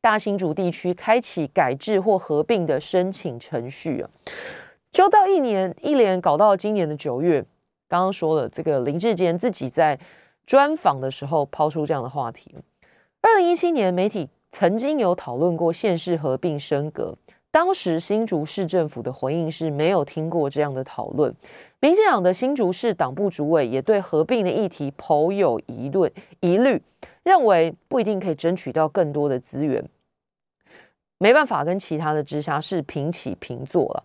[0.00, 4.10] 大新竹地区开启改制或合并的申请程序啊，
[4.96, 7.44] 就到一年一连搞到今年的九月。
[7.86, 10.00] 刚刚说了，这个林志坚自己在
[10.46, 12.54] 专访的时候抛出这样的话题。
[13.20, 17.14] 二零一七年，媒体曾经有讨论过县市合并升格。
[17.50, 21.34] 当时新竹市政府的回应是没有听过这样的讨论。
[21.80, 26.82] 民进党的新竹市党部主委也对合并的议题颇有疑论疑虑，
[27.22, 29.86] 认为不一定可以争取到更多的资源，
[31.18, 34.02] 没办法跟其他的直辖市平起平坐了。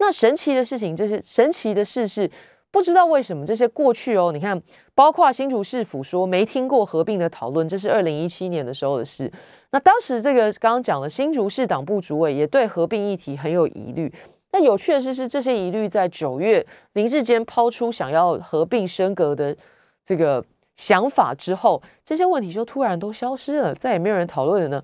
[0.00, 2.28] 那神奇的事情，这是神奇的事是。
[2.72, 4.62] 不知道为什么这些过去哦，你看，
[4.94, 9.28] 包括新竹市府说没听过合并的讨论，这是二零一七年的时候的事。
[9.72, 14.14] 那当时这个刚刚讲的新竹市党部主委也对合并议题很有疑虑。
[14.52, 19.56] 那有趣的是，是这些疑虑在九月林志坚抛出想要合并升格的
[20.04, 20.44] 这个
[20.76, 24.80] 想法之后，这些问题就突然都消失了，再也没有人讨论了呢。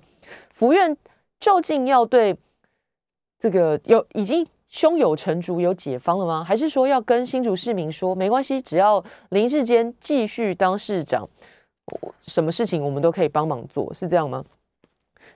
[0.53, 0.97] 府院
[1.39, 2.35] 究竟要对
[3.39, 4.45] 这个有已经？
[4.69, 6.43] 胸有成竹，有解方了吗？
[6.43, 11.27] 还是说要跟新竹市民说没关系，只要林世坚继续当市长，
[12.25, 14.43] 什么事情我们都可以帮忙做，是这样吗？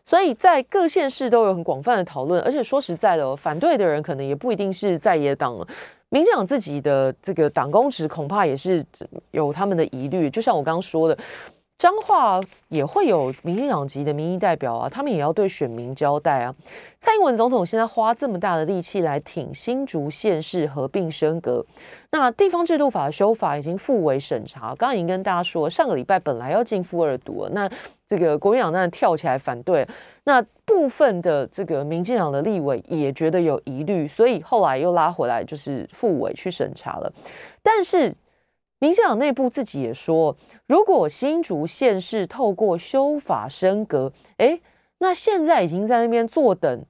[0.04, 5.68] 所以在各县市都有很广泛的讨论，而且说实在的，反对的人可能也不一定是在野党了，
[6.10, 8.84] 民进党自己的这个党公职恐怕也是
[9.32, 10.30] 有他们的疑虑。
[10.30, 11.18] 就像我刚刚说的，
[11.82, 16.54] 彰化也会有民进党籍的民意代表啊，他们也要对选民交代啊。
[17.00, 21.66] 蔡英文总统现在花这么大的力气来挺新竹县市合并升格，
[22.12, 27.68] 那地方制度法的修法已经复委审查，刚刚已经跟大家说，上个礼拜本来要进复二读，那
[28.08, 29.84] 这个国民党当然跳起来反对，
[30.26, 37.12] 那部分的这个民进党的立委也觉得有疑虑，所以后来又拉回来，就是复委去审查了，
[37.64, 38.14] 但是。
[38.84, 40.36] 民进党内部自己也说，
[40.72, 44.58] 如果新竹县市透过修法升格，哎，
[45.00, 46.86] 那现在已经在那边坐等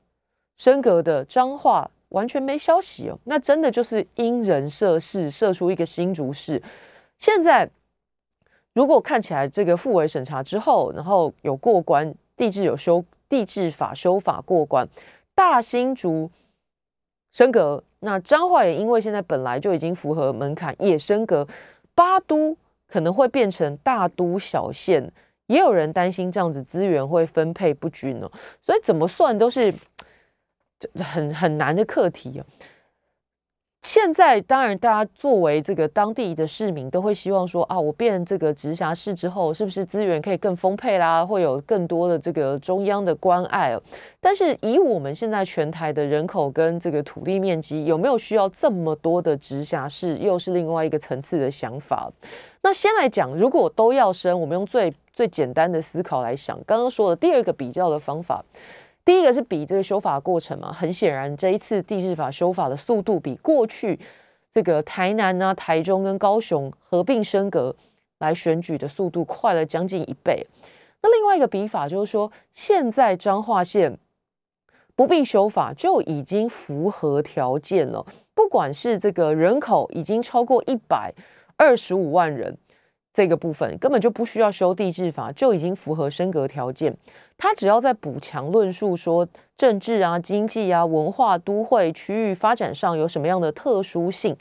[0.56, 6.62] 升格的彰化完全没消息哦，那真的就是因人设事，设出一个新竹市。
[7.18, 7.68] 现在
[8.74, 14.88] 如果看起来这个复委审查之后，然后有过关，地质有修地质法修法过关，
[15.34, 16.30] 大新竹
[17.32, 21.48] 升格，那彰化也因为现在本来就已经符合门槛，也升格。
[21.96, 22.56] 八都
[22.92, 25.10] 可能会变成大都小县，
[25.48, 28.30] 也有人担心这样子资源会分配不均哦，
[28.62, 29.74] 所以怎么算都是
[30.96, 32.46] 很很难的课题啊。
[33.82, 41.26] 现在当然，大家作为这个当地的市民，都会希望说啊，我变这个直辖市之后，是不是资源可以更丰沛啦？
[41.26, 43.76] 会有更多的这个中央的关爱。
[44.20, 52.08] 但是以我们现在全台的人口跟这个土地面积，有没有需要这么多的直辖市，又是另外一个层次的想法。
[52.62, 58.46] 那先来讲，如果都要升，我们用最最简单的思考来想，刚刚说的第二个比较的方法。
[59.04, 64.00] 第一个是比这个修法过程嘛，很显然这一次地质法修法的速度比过去
[64.54, 67.76] 这个台南啊、台中跟高雄合并升格
[68.20, 70.46] 来选举的速度快了将近一倍。
[71.02, 73.98] 那另外一个比法就是说，现在彰化县
[74.96, 81.12] 不必修法就已经符合条件了，不管是这个人口已经超过一百
[81.58, 82.56] 二十五万人。
[83.14, 86.96] 这个部分根本就不需要修地质法，就已经符合升格条件。
[87.38, 94.38] 他只要在补强论述说政治啊、经济啊、文化、都会区域发展上有什么样的特殊性，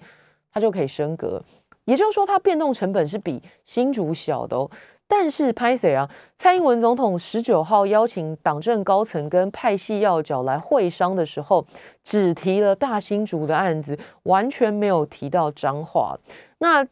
[0.53, 1.43] 他就可以升格。
[1.87, 4.71] 也就是说，它变动成本是比新竹小的哦。
[5.09, 6.09] 但是拍谁啊？
[6.37, 11.67] 蔡英文总统十九号邀请党政高层跟派系要角来会商的时候，
[12.05, 16.17] 只提了大新竹的案子，完全没有提到彰化。
[16.59, 16.87] 那。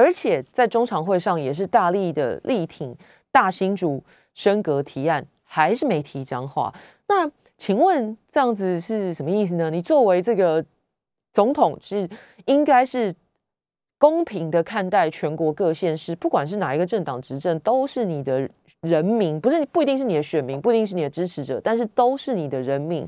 [0.00, 2.96] 而且在中常会上也是大力的力挺
[3.30, 6.72] 大新主升格提案，还是没提脏话。
[7.06, 9.68] 那请问这样子是什么意思呢？
[9.68, 10.64] 你作为这个
[11.34, 12.08] 总统是
[12.46, 13.14] 应该是
[13.98, 18.48] 公平的看待全国各县市，不管是哪一个政党执政，都是你的
[18.80, 23.06] 人民，不是不一定是你的选民，不一定是你的支持者，但是都是你的人民。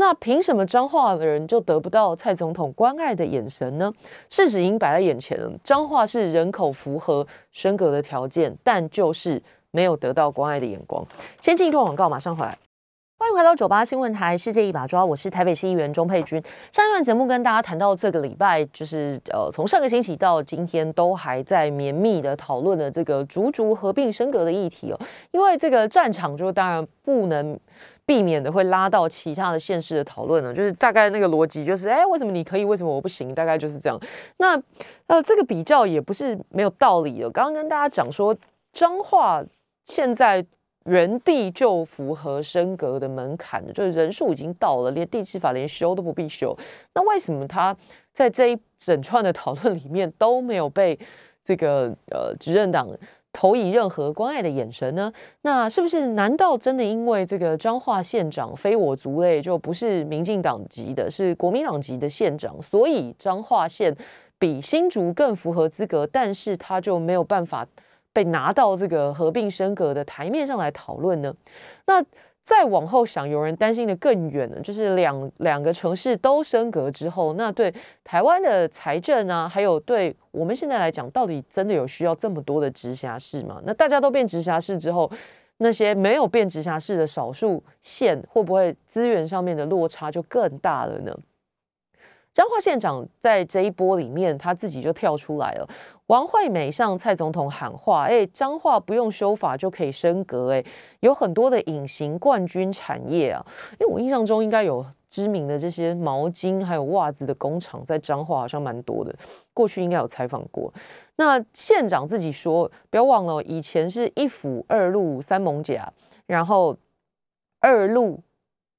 [0.00, 3.92] 那凭什么彰化的人就得不到蔡总统关爱的眼神呢？
[4.30, 11.04] 事实已经摆在眼前了，彰化是人口符合升格的条件，但就是没有得到关爱的眼光。
[11.40, 12.56] 先进一段广告，马上回来。
[13.20, 16.40] 欢迎回到九八新闻台，世界一把抓，我是台北市议员钟佩君。
[16.70, 25.00] 上一段节目跟大家谈到，这个礼拜就是呃，从上个星期到今天，都还在绵密的讨论的这个竹竹合并升格的议题哦。
[25.32, 27.58] 因为这个战场就当然不能
[28.06, 33.34] 避免的会拉到其他的县市的讨论了，就是大概那个逻辑就是，哎，为什么你可以，为什么我不行？
[33.34, 33.98] 大概就是这样。
[34.36, 34.54] 那
[35.08, 37.28] 呃，这个比较也不是没有道理的。
[37.32, 38.36] 刚刚跟大家讲说，
[38.72, 39.42] 彰化
[39.86, 40.46] 现在。
[40.88, 46.56] 原地就符合升格的门槛的，就是人数已经到了，连地质法连修都不必修。
[46.94, 47.76] 那为什么他
[48.14, 50.98] 在这一整串的讨论里面都没有被
[51.44, 52.88] 这个呃执政党
[53.32, 55.12] 投以任何关爱的眼神呢？
[55.42, 63.94] 那是不是难道真的因为这个彰化县长非我族类，就不是民进党籍的，是国民党籍的县长，所以彰化县
[64.38, 67.66] 比新竹更符合资格，但是他就没有办法？
[68.18, 71.32] 被拿到这个合并升格的台面上来讨论呢？
[71.86, 72.04] 那
[72.42, 83.62] 再往后想，有人担心的更远了，就是两两个城市都升格之后，那对台湾的财政啊，还有对我们现在来讲，到底真的有需要这么多的直辖市吗？
[83.64, 85.08] 那大家都变直辖市之后，
[85.58, 91.16] 那些没有变直辖市的少数县，会不会资源上面的落差就更大了呢？
[92.32, 95.68] 彰化县长在这一波里面，他自己就跳出来了。
[96.08, 100.64] 王惠美向蔡总统喊话：“哎，彰化不用修法就可以升格，哎，
[101.00, 103.44] 有很多的隐形冠军产业啊。
[103.78, 109.14] 因为我印象中应该有知名的这些毛巾还有袜子的工厂在彰化，好像蛮多的。
[109.52, 110.72] 过去应该有采访过。
[111.16, 115.92] 那县长自己说，不要忘了，以前是一府二路三艋甲，
[116.26, 116.76] 然后
[117.60, 118.20] 二路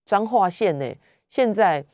[0.03, 0.85] 彰化县呢，
[1.29, 1.85] 现在。”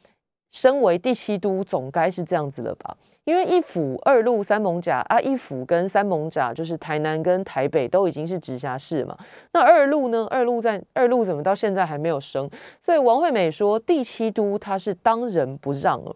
[0.51, 2.95] 身为第七都，总该是这样子了吧？
[3.26, 9.17] 因为一府二路三艋甲啊，一府跟三艋甲就是台南跟台北都已经是直辖市嘛。
[9.51, 10.28] 那二路呢？
[10.30, 12.49] 二路在二路怎么到现在还没有升？
[12.82, 16.15] 所以王惠美说第七都他是当仁不让了。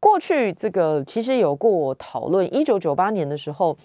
[0.00, 3.76] 过去这个其实有过讨论，一九九八年的时候，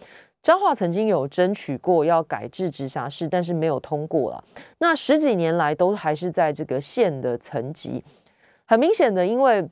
[0.41, 4.43] 彰化曾经有争取过要改制直辖市，但是没有通过了。
[4.80, 8.03] 那十几年来都还是在这个县的层级。
[8.66, 9.63] 很明显的，因为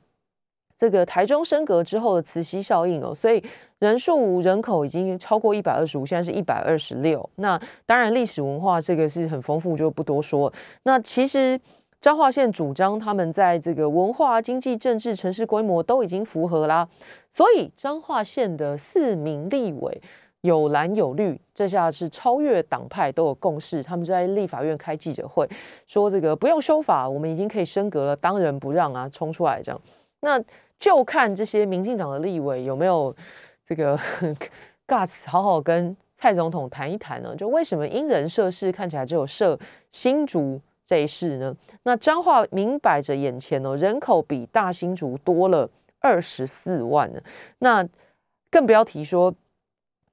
[0.76, 3.42] 这个台中升格之后的磁吸效应哦，所以
[3.78, 7.28] 人数人口已经超过一百二十五，现在是一百二十六。
[7.36, 10.52] 那当然历史文化这个是很丰富，就不多说。
[10.82, 11.58] 那其实
[12.00, 16.86] 彰化县主张他们在这个文化、经济、政治、城市规模都已经符合啦，
[17.30, 20.02] 所以彰化县的四名立委
[20.42, 23.82] 有蓝有绿，这下是超越党派都有共识。
[23.82, 25.48] 他们在立法院开记者会
[25.86, 29.80] 说，这个不用修法，我们已经可以升格了，当仁不让啊，冲出来这样。
[30.24, 30.42] 那
[30.80, 33.14] 就看这些民进党的立委有没有
[33.62, 33.96] 这个
[34.88, 37.36] guts 好好跟蔡总统谈一谈呢？
[37.36, 39.58] 就为什么因人设事看起来只有设
[39.90, 41.54] 新竹这一事呢？
[41.82, 45.68] 那彰化明摆着眼前哦，人口比大新竹多了
[46.00, 47.20] 二十四万呢。
[47.58, 47.86] 那
[48.50, 49.34] 更不要提说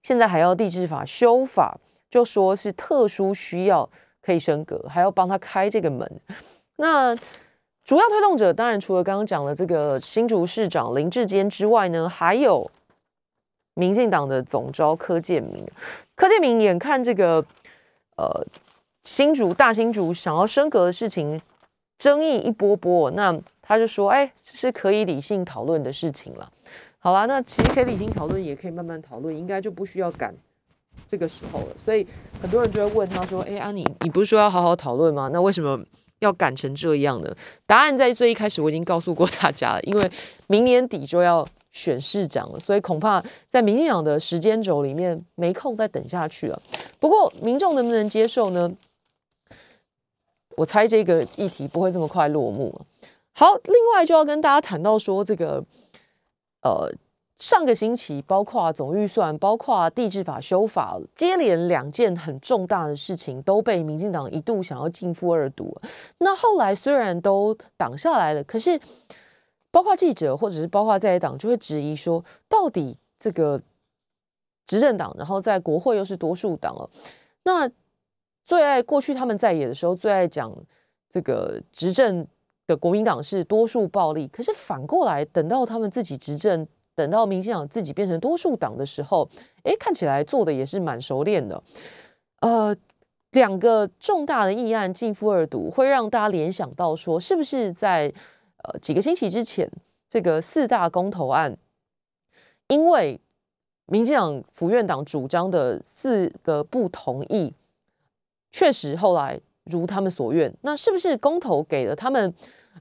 [0.02, 3.90] 现在还要地质法修法，就说是特殊需要
[4.22, 6.22] 可以升格，还要帮他开这个门。
[6.76, 7.16] 那
[7.92, 12.72] 主要推动者当然除了刚刚讲的这个新竹市长林志坚之外呢，还有
[13.74, 15.68] 民进党的总召柯建明。
[16.16, 17.44] 柯建明眼看这个
[18.16, 18.48] 呃
[19.04, 21.42] 新竹大新竹想要升格的事情
[21.98, 26.50] 争议一波波，那他就说：“哎，这是可以理性讨论的事情了。”
[26.98, 30.34] 好啦，那其实可以理性讨论，也可以慢慢讨论，应该就不需要赶
[31.10, 31.76] 这个时候了。
[31.84, 32.08] 所以
[32.42, 35.30] 很多人就会问他说：“哎，阿你你不是说要好好讨论吗？
[35.34, 35.78] 那为什么？”
[36.22, 39.82] 要赶成这样的答案，在最一开始我已经告诉过大家了。
[39.82, 40.10] 因为
[40.48, 46.62] 明年底就要选市长了，所以恐怕在民进党的时间轴里面没空再等下去了。
[47.00, 48.72] 不过民众能不能接受呢？
[50.58, 52.82] 我猜这个议题不会这么快落幕。
[53.34, 55.64] 好，另外就要跟大家谈到说这个，
[56.62, 56.92] 呃。
[57.42, 65.76] 上个星期，包括总预算、包括地质法修法，接连两件很重大的事情都被民进党一度想要进负二读。
[66.20, 68.80] 那后来虽然都挡下来了，可是
[69.72, 73.60] 包括记者或者是包括在野党就会质疑说，到底这个
[74.68, 76.88] 执政党，然后在国会又是多数党了，
[77.46, 77.68] 那
[78.46, 80.56] 最爱过去他们在野的时候最爱讲
[81.10, 82.28] 这个执政
[82.68, 86.68] 的国民党是多数暴力，可是反过来等到他们自己执政。
[87.02, 89.28] 等到民进党自己变成多数党的时候，
[89.64, 91.64] 哎，看起来做的也是蛮熟练的。
[92.42, 92.76] 呃，
[93.32, 98.14] 两个重大的议案进负二读，会让大家联想到说，是不是在
[98.58, 99.68] 呃几个星期之前，
[100.08, 101.58] 这个四大公投案，
[102.68, 103.20] 因为
[103.88, 107.52] 民进党府院党主张的四个不同意，
[108.52, 112.32] 确实后来如他们所愿，那是不是公投给了他们？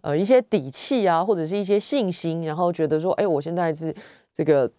[0.03, 3.95] 呃，一些底气啊，或者是一些信心，然后觉得说，哎，我现在是
[4.32, 4.70] 这个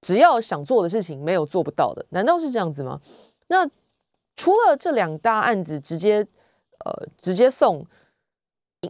[0.00, 3.00] 只要想做的事情，没有做不到的，难道是这样子吗？
[3.48, 3.68] 那
[4.36, 6.26] 除了这两大案子直接
[6.84, 7.84] 呃直接送，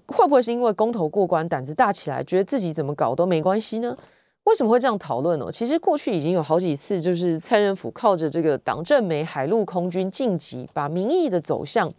[0.07, 3.97] 会不会是因为公投过关，胆子大起来，觉得自己怎么搞都没关系呢？
[4.45, 5.51] 为什么会这样讨论呢？
[5.53, 11.93] 其实过去已经有好几次，就是蔡政府靠着这个党政美海陆空军晋级，把民意的走向。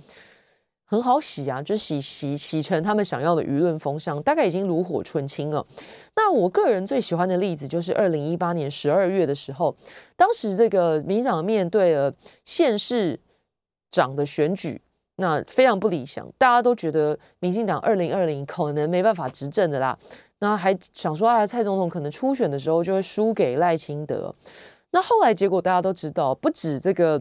[0.93, 5.65] 很好洗啊，就洗洗洗成他们想要的舆论风向，大概已经炉火纯青了。
[6.15, 9.75] 那我个人最喜欢的例子就是二零一八年十二月的时候，
[10.15, 12.13] 当时这个民进党面对了
[12.45, 13.19] 县市
[13.89, 14.79] 长的选举，
[15.15, 19.97] 那非常不理想，大家都觉得民进党二零二零可能没办法执政的啦。
[20.37, 24.31] 那还想说啊，蔡总统可能初选的时候就会输给赖清德。
[24.91, 27.19] 那后来结果大家都知道，不止这个。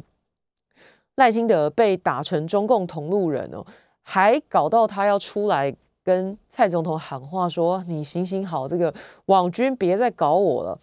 [1.17, 3.65] 赖清德被打成中共同路人哦，
[4.03, 8.93] 还搞到他要出来跟蔡总统喊话，说你行行好，这个
[9.27, 10.79] 网军别再搞我了。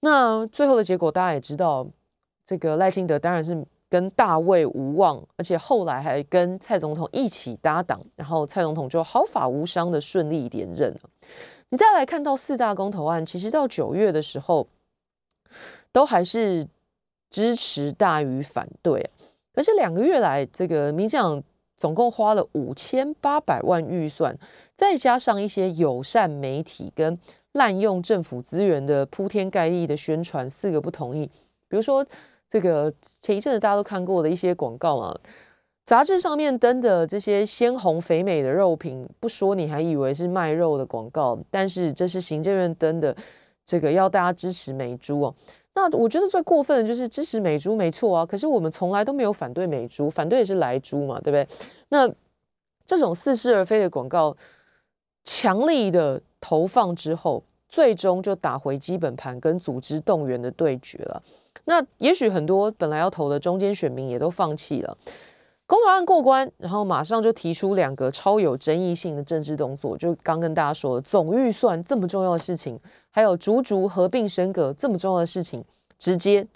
[0.00, 1.86] 那最后的结果大家也知道，
[2.44, 11.00] 这个赖清德当然是跟大卫无望，而且后来还跟蔡总统一起搭档，然后蔡总统就毫发无伤的顺利连任了。
[11.68, 14.66] 你再来看到四大公投案，其实到九月的时候，
[15.92, 16.66] 都还是
[17.30, 19.10] 支持大于反对。
[19.54, 21.42] 可是两个月来，这个民进党
[21.76, 24.36] 总共花了五千八百万预算，
[24.74, 27.18] 再加上一些友善媒体跟
[27.52, 31.30] 滥用政府资源的铺天盖地的宣传，四个不同意。
[31.68, 32.04] 比如说，
[32.50, 32.92] 这个
[33.22, 35.16] 前一阵子大家都看过的一些广告啊，
[35.84, 43.14] 杂志上面登的这些鲜红肥美的肉品，不说你还以为是卖肉的广告，但是这是行政院登的
[43.66, 45.34] 这个要大家支持美猪哦。
[45.74, 51.46] 那我觉得最过分的就是支持美猪没错啊，可是我们从来都没有反对美猪，反对也是来猪嘛，对不对？
[51.88, 52.08] 那
[52.86, 54.36] 这种似是而非的广告，
[55.24, 61.22] 强力的投放之后，最终就打回基本盘跟组织动员的对决了。
[61.64, 64.96] 那也许很多本来要投的中间选民也都放弃了。
[65.66, 72.78] 公投案过关，然后马上就提出两个超有争议性的政治动作，就刚跟大家说了，总预算这么重要的事情，
[73.10, 75.64] 还有逐逐合并升格这么重要的事情，
[75.98, 76.46] 直接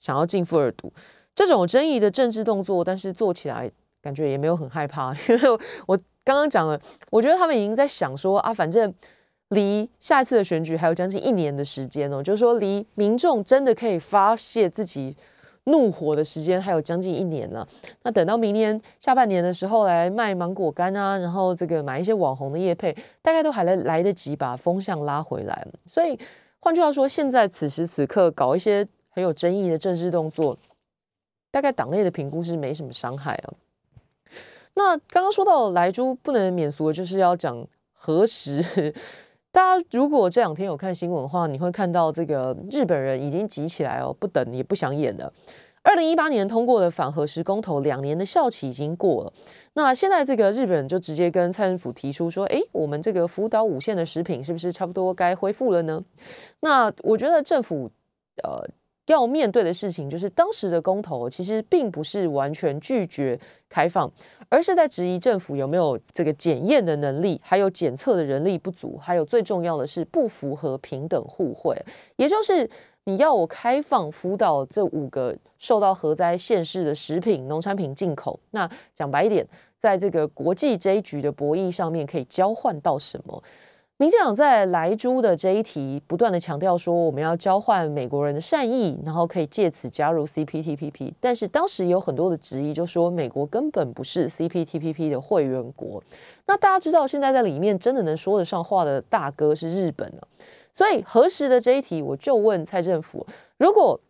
[0.00, 0.92] 想要进负二读，
[1.36, 3.70] 这种争议的政治动作，但是做起来
[4.02, 5.50] 感觉也没有很害怕，因为
[5.86, 6.80] 我刚刚讲了，
[7.10, 8.92] 我觉得他们已经在想说啊，反正
[9.50, 15.16] 离下一次的选举还有将近一年的时间哦，就是说离民众真的可以发泄自己。
[15.68, 17.66] 怒火的时间还有将近一年了，
[18.02, 22.92] 那等到明年下半年的时候来卖芒果干啊，然后这个买一些网红的叶配，
[23.22, 25.66] 大概都还来来得及把风向拉回来。
[25.86, 26.18] 所以
[26.60, 30.56] 换句话说，现在此时此刻搞一些很有争议的政治动作，
[31.50, 33.52] 大概党内的评估是没什么伤害啊。
[34.74, 38.94] 那刚刚说到莱猪不能免俗的就是要讲何时。
[39.50, 45.32] 大家如果这两天有看新闻的话，你会看到这个日本人已经急起来哦，不等也不想演了。
[45.82, 49.32] 二零一八年通过的反核实公投，两年的效期已经过了。
[49.72, 56.04] 那现在这个日本人就直接跟蔡政府提出说：“哎，我们这个福岛五县的食品是不是差不多该恢复了呢？”
[56.60, 57.90] 那我觉得政府
[58.42, 58.62] 呃
[59.08, 63.38] 要面对的事情就是，当时的公投其实并不是完全拒绝
[63.68, 64.10] 开放。
[64.50, 71.76] 而是在质疑政府有没有这个检验的能力，还有检测的人力不足，还有最重要的是不符合平等互惠。
[72.16, 72.66] 也就是
[73.04, 79.46] 你要我开放辅导这五个受到核灾限市的食品、农产品进口，那讲白一点，
[79.78, 83.42] 在这个国际这一局的博弈上面，可以交换到什么？
[84.00, 91.12] 民进党在莱猪的这一题不断的强调说，我们要交换美国人的善意，然后可以借此加入 CPTPP。
[91.20, 96.00] 但是当时有很多的质疑，就说美国根本不是 CPTPP 的会员国。
[96.46, 100.28] 那大家知道，现在在里面真的能说得上话的大哥是日本了。
[100.72, 103.26] 所以何时的这一题，我就问蔡政府：
[103.56, 104.00] 如果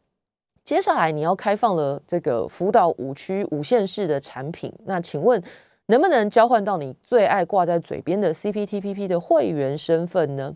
[0.64, 5.42] 接下来你要开放了这个福岛五区五县市的产品，那请问？
[5.88, 10.54] 能不能交换到你最爱挂在嘴边的 CPTPP 的会员身份呢？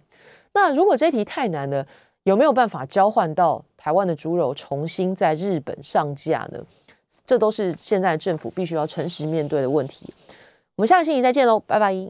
[0.55, 1.87] 那如果这题太难了，
[2.23, 6.65] 有没有办法交换到台湾的猪肉重新在日本上架呢？
[7.27, 10.13] 这都是现在政府必须要诚实面对的问题。
[10.77, 11.95] 我们下个星期再见喽，拜拜。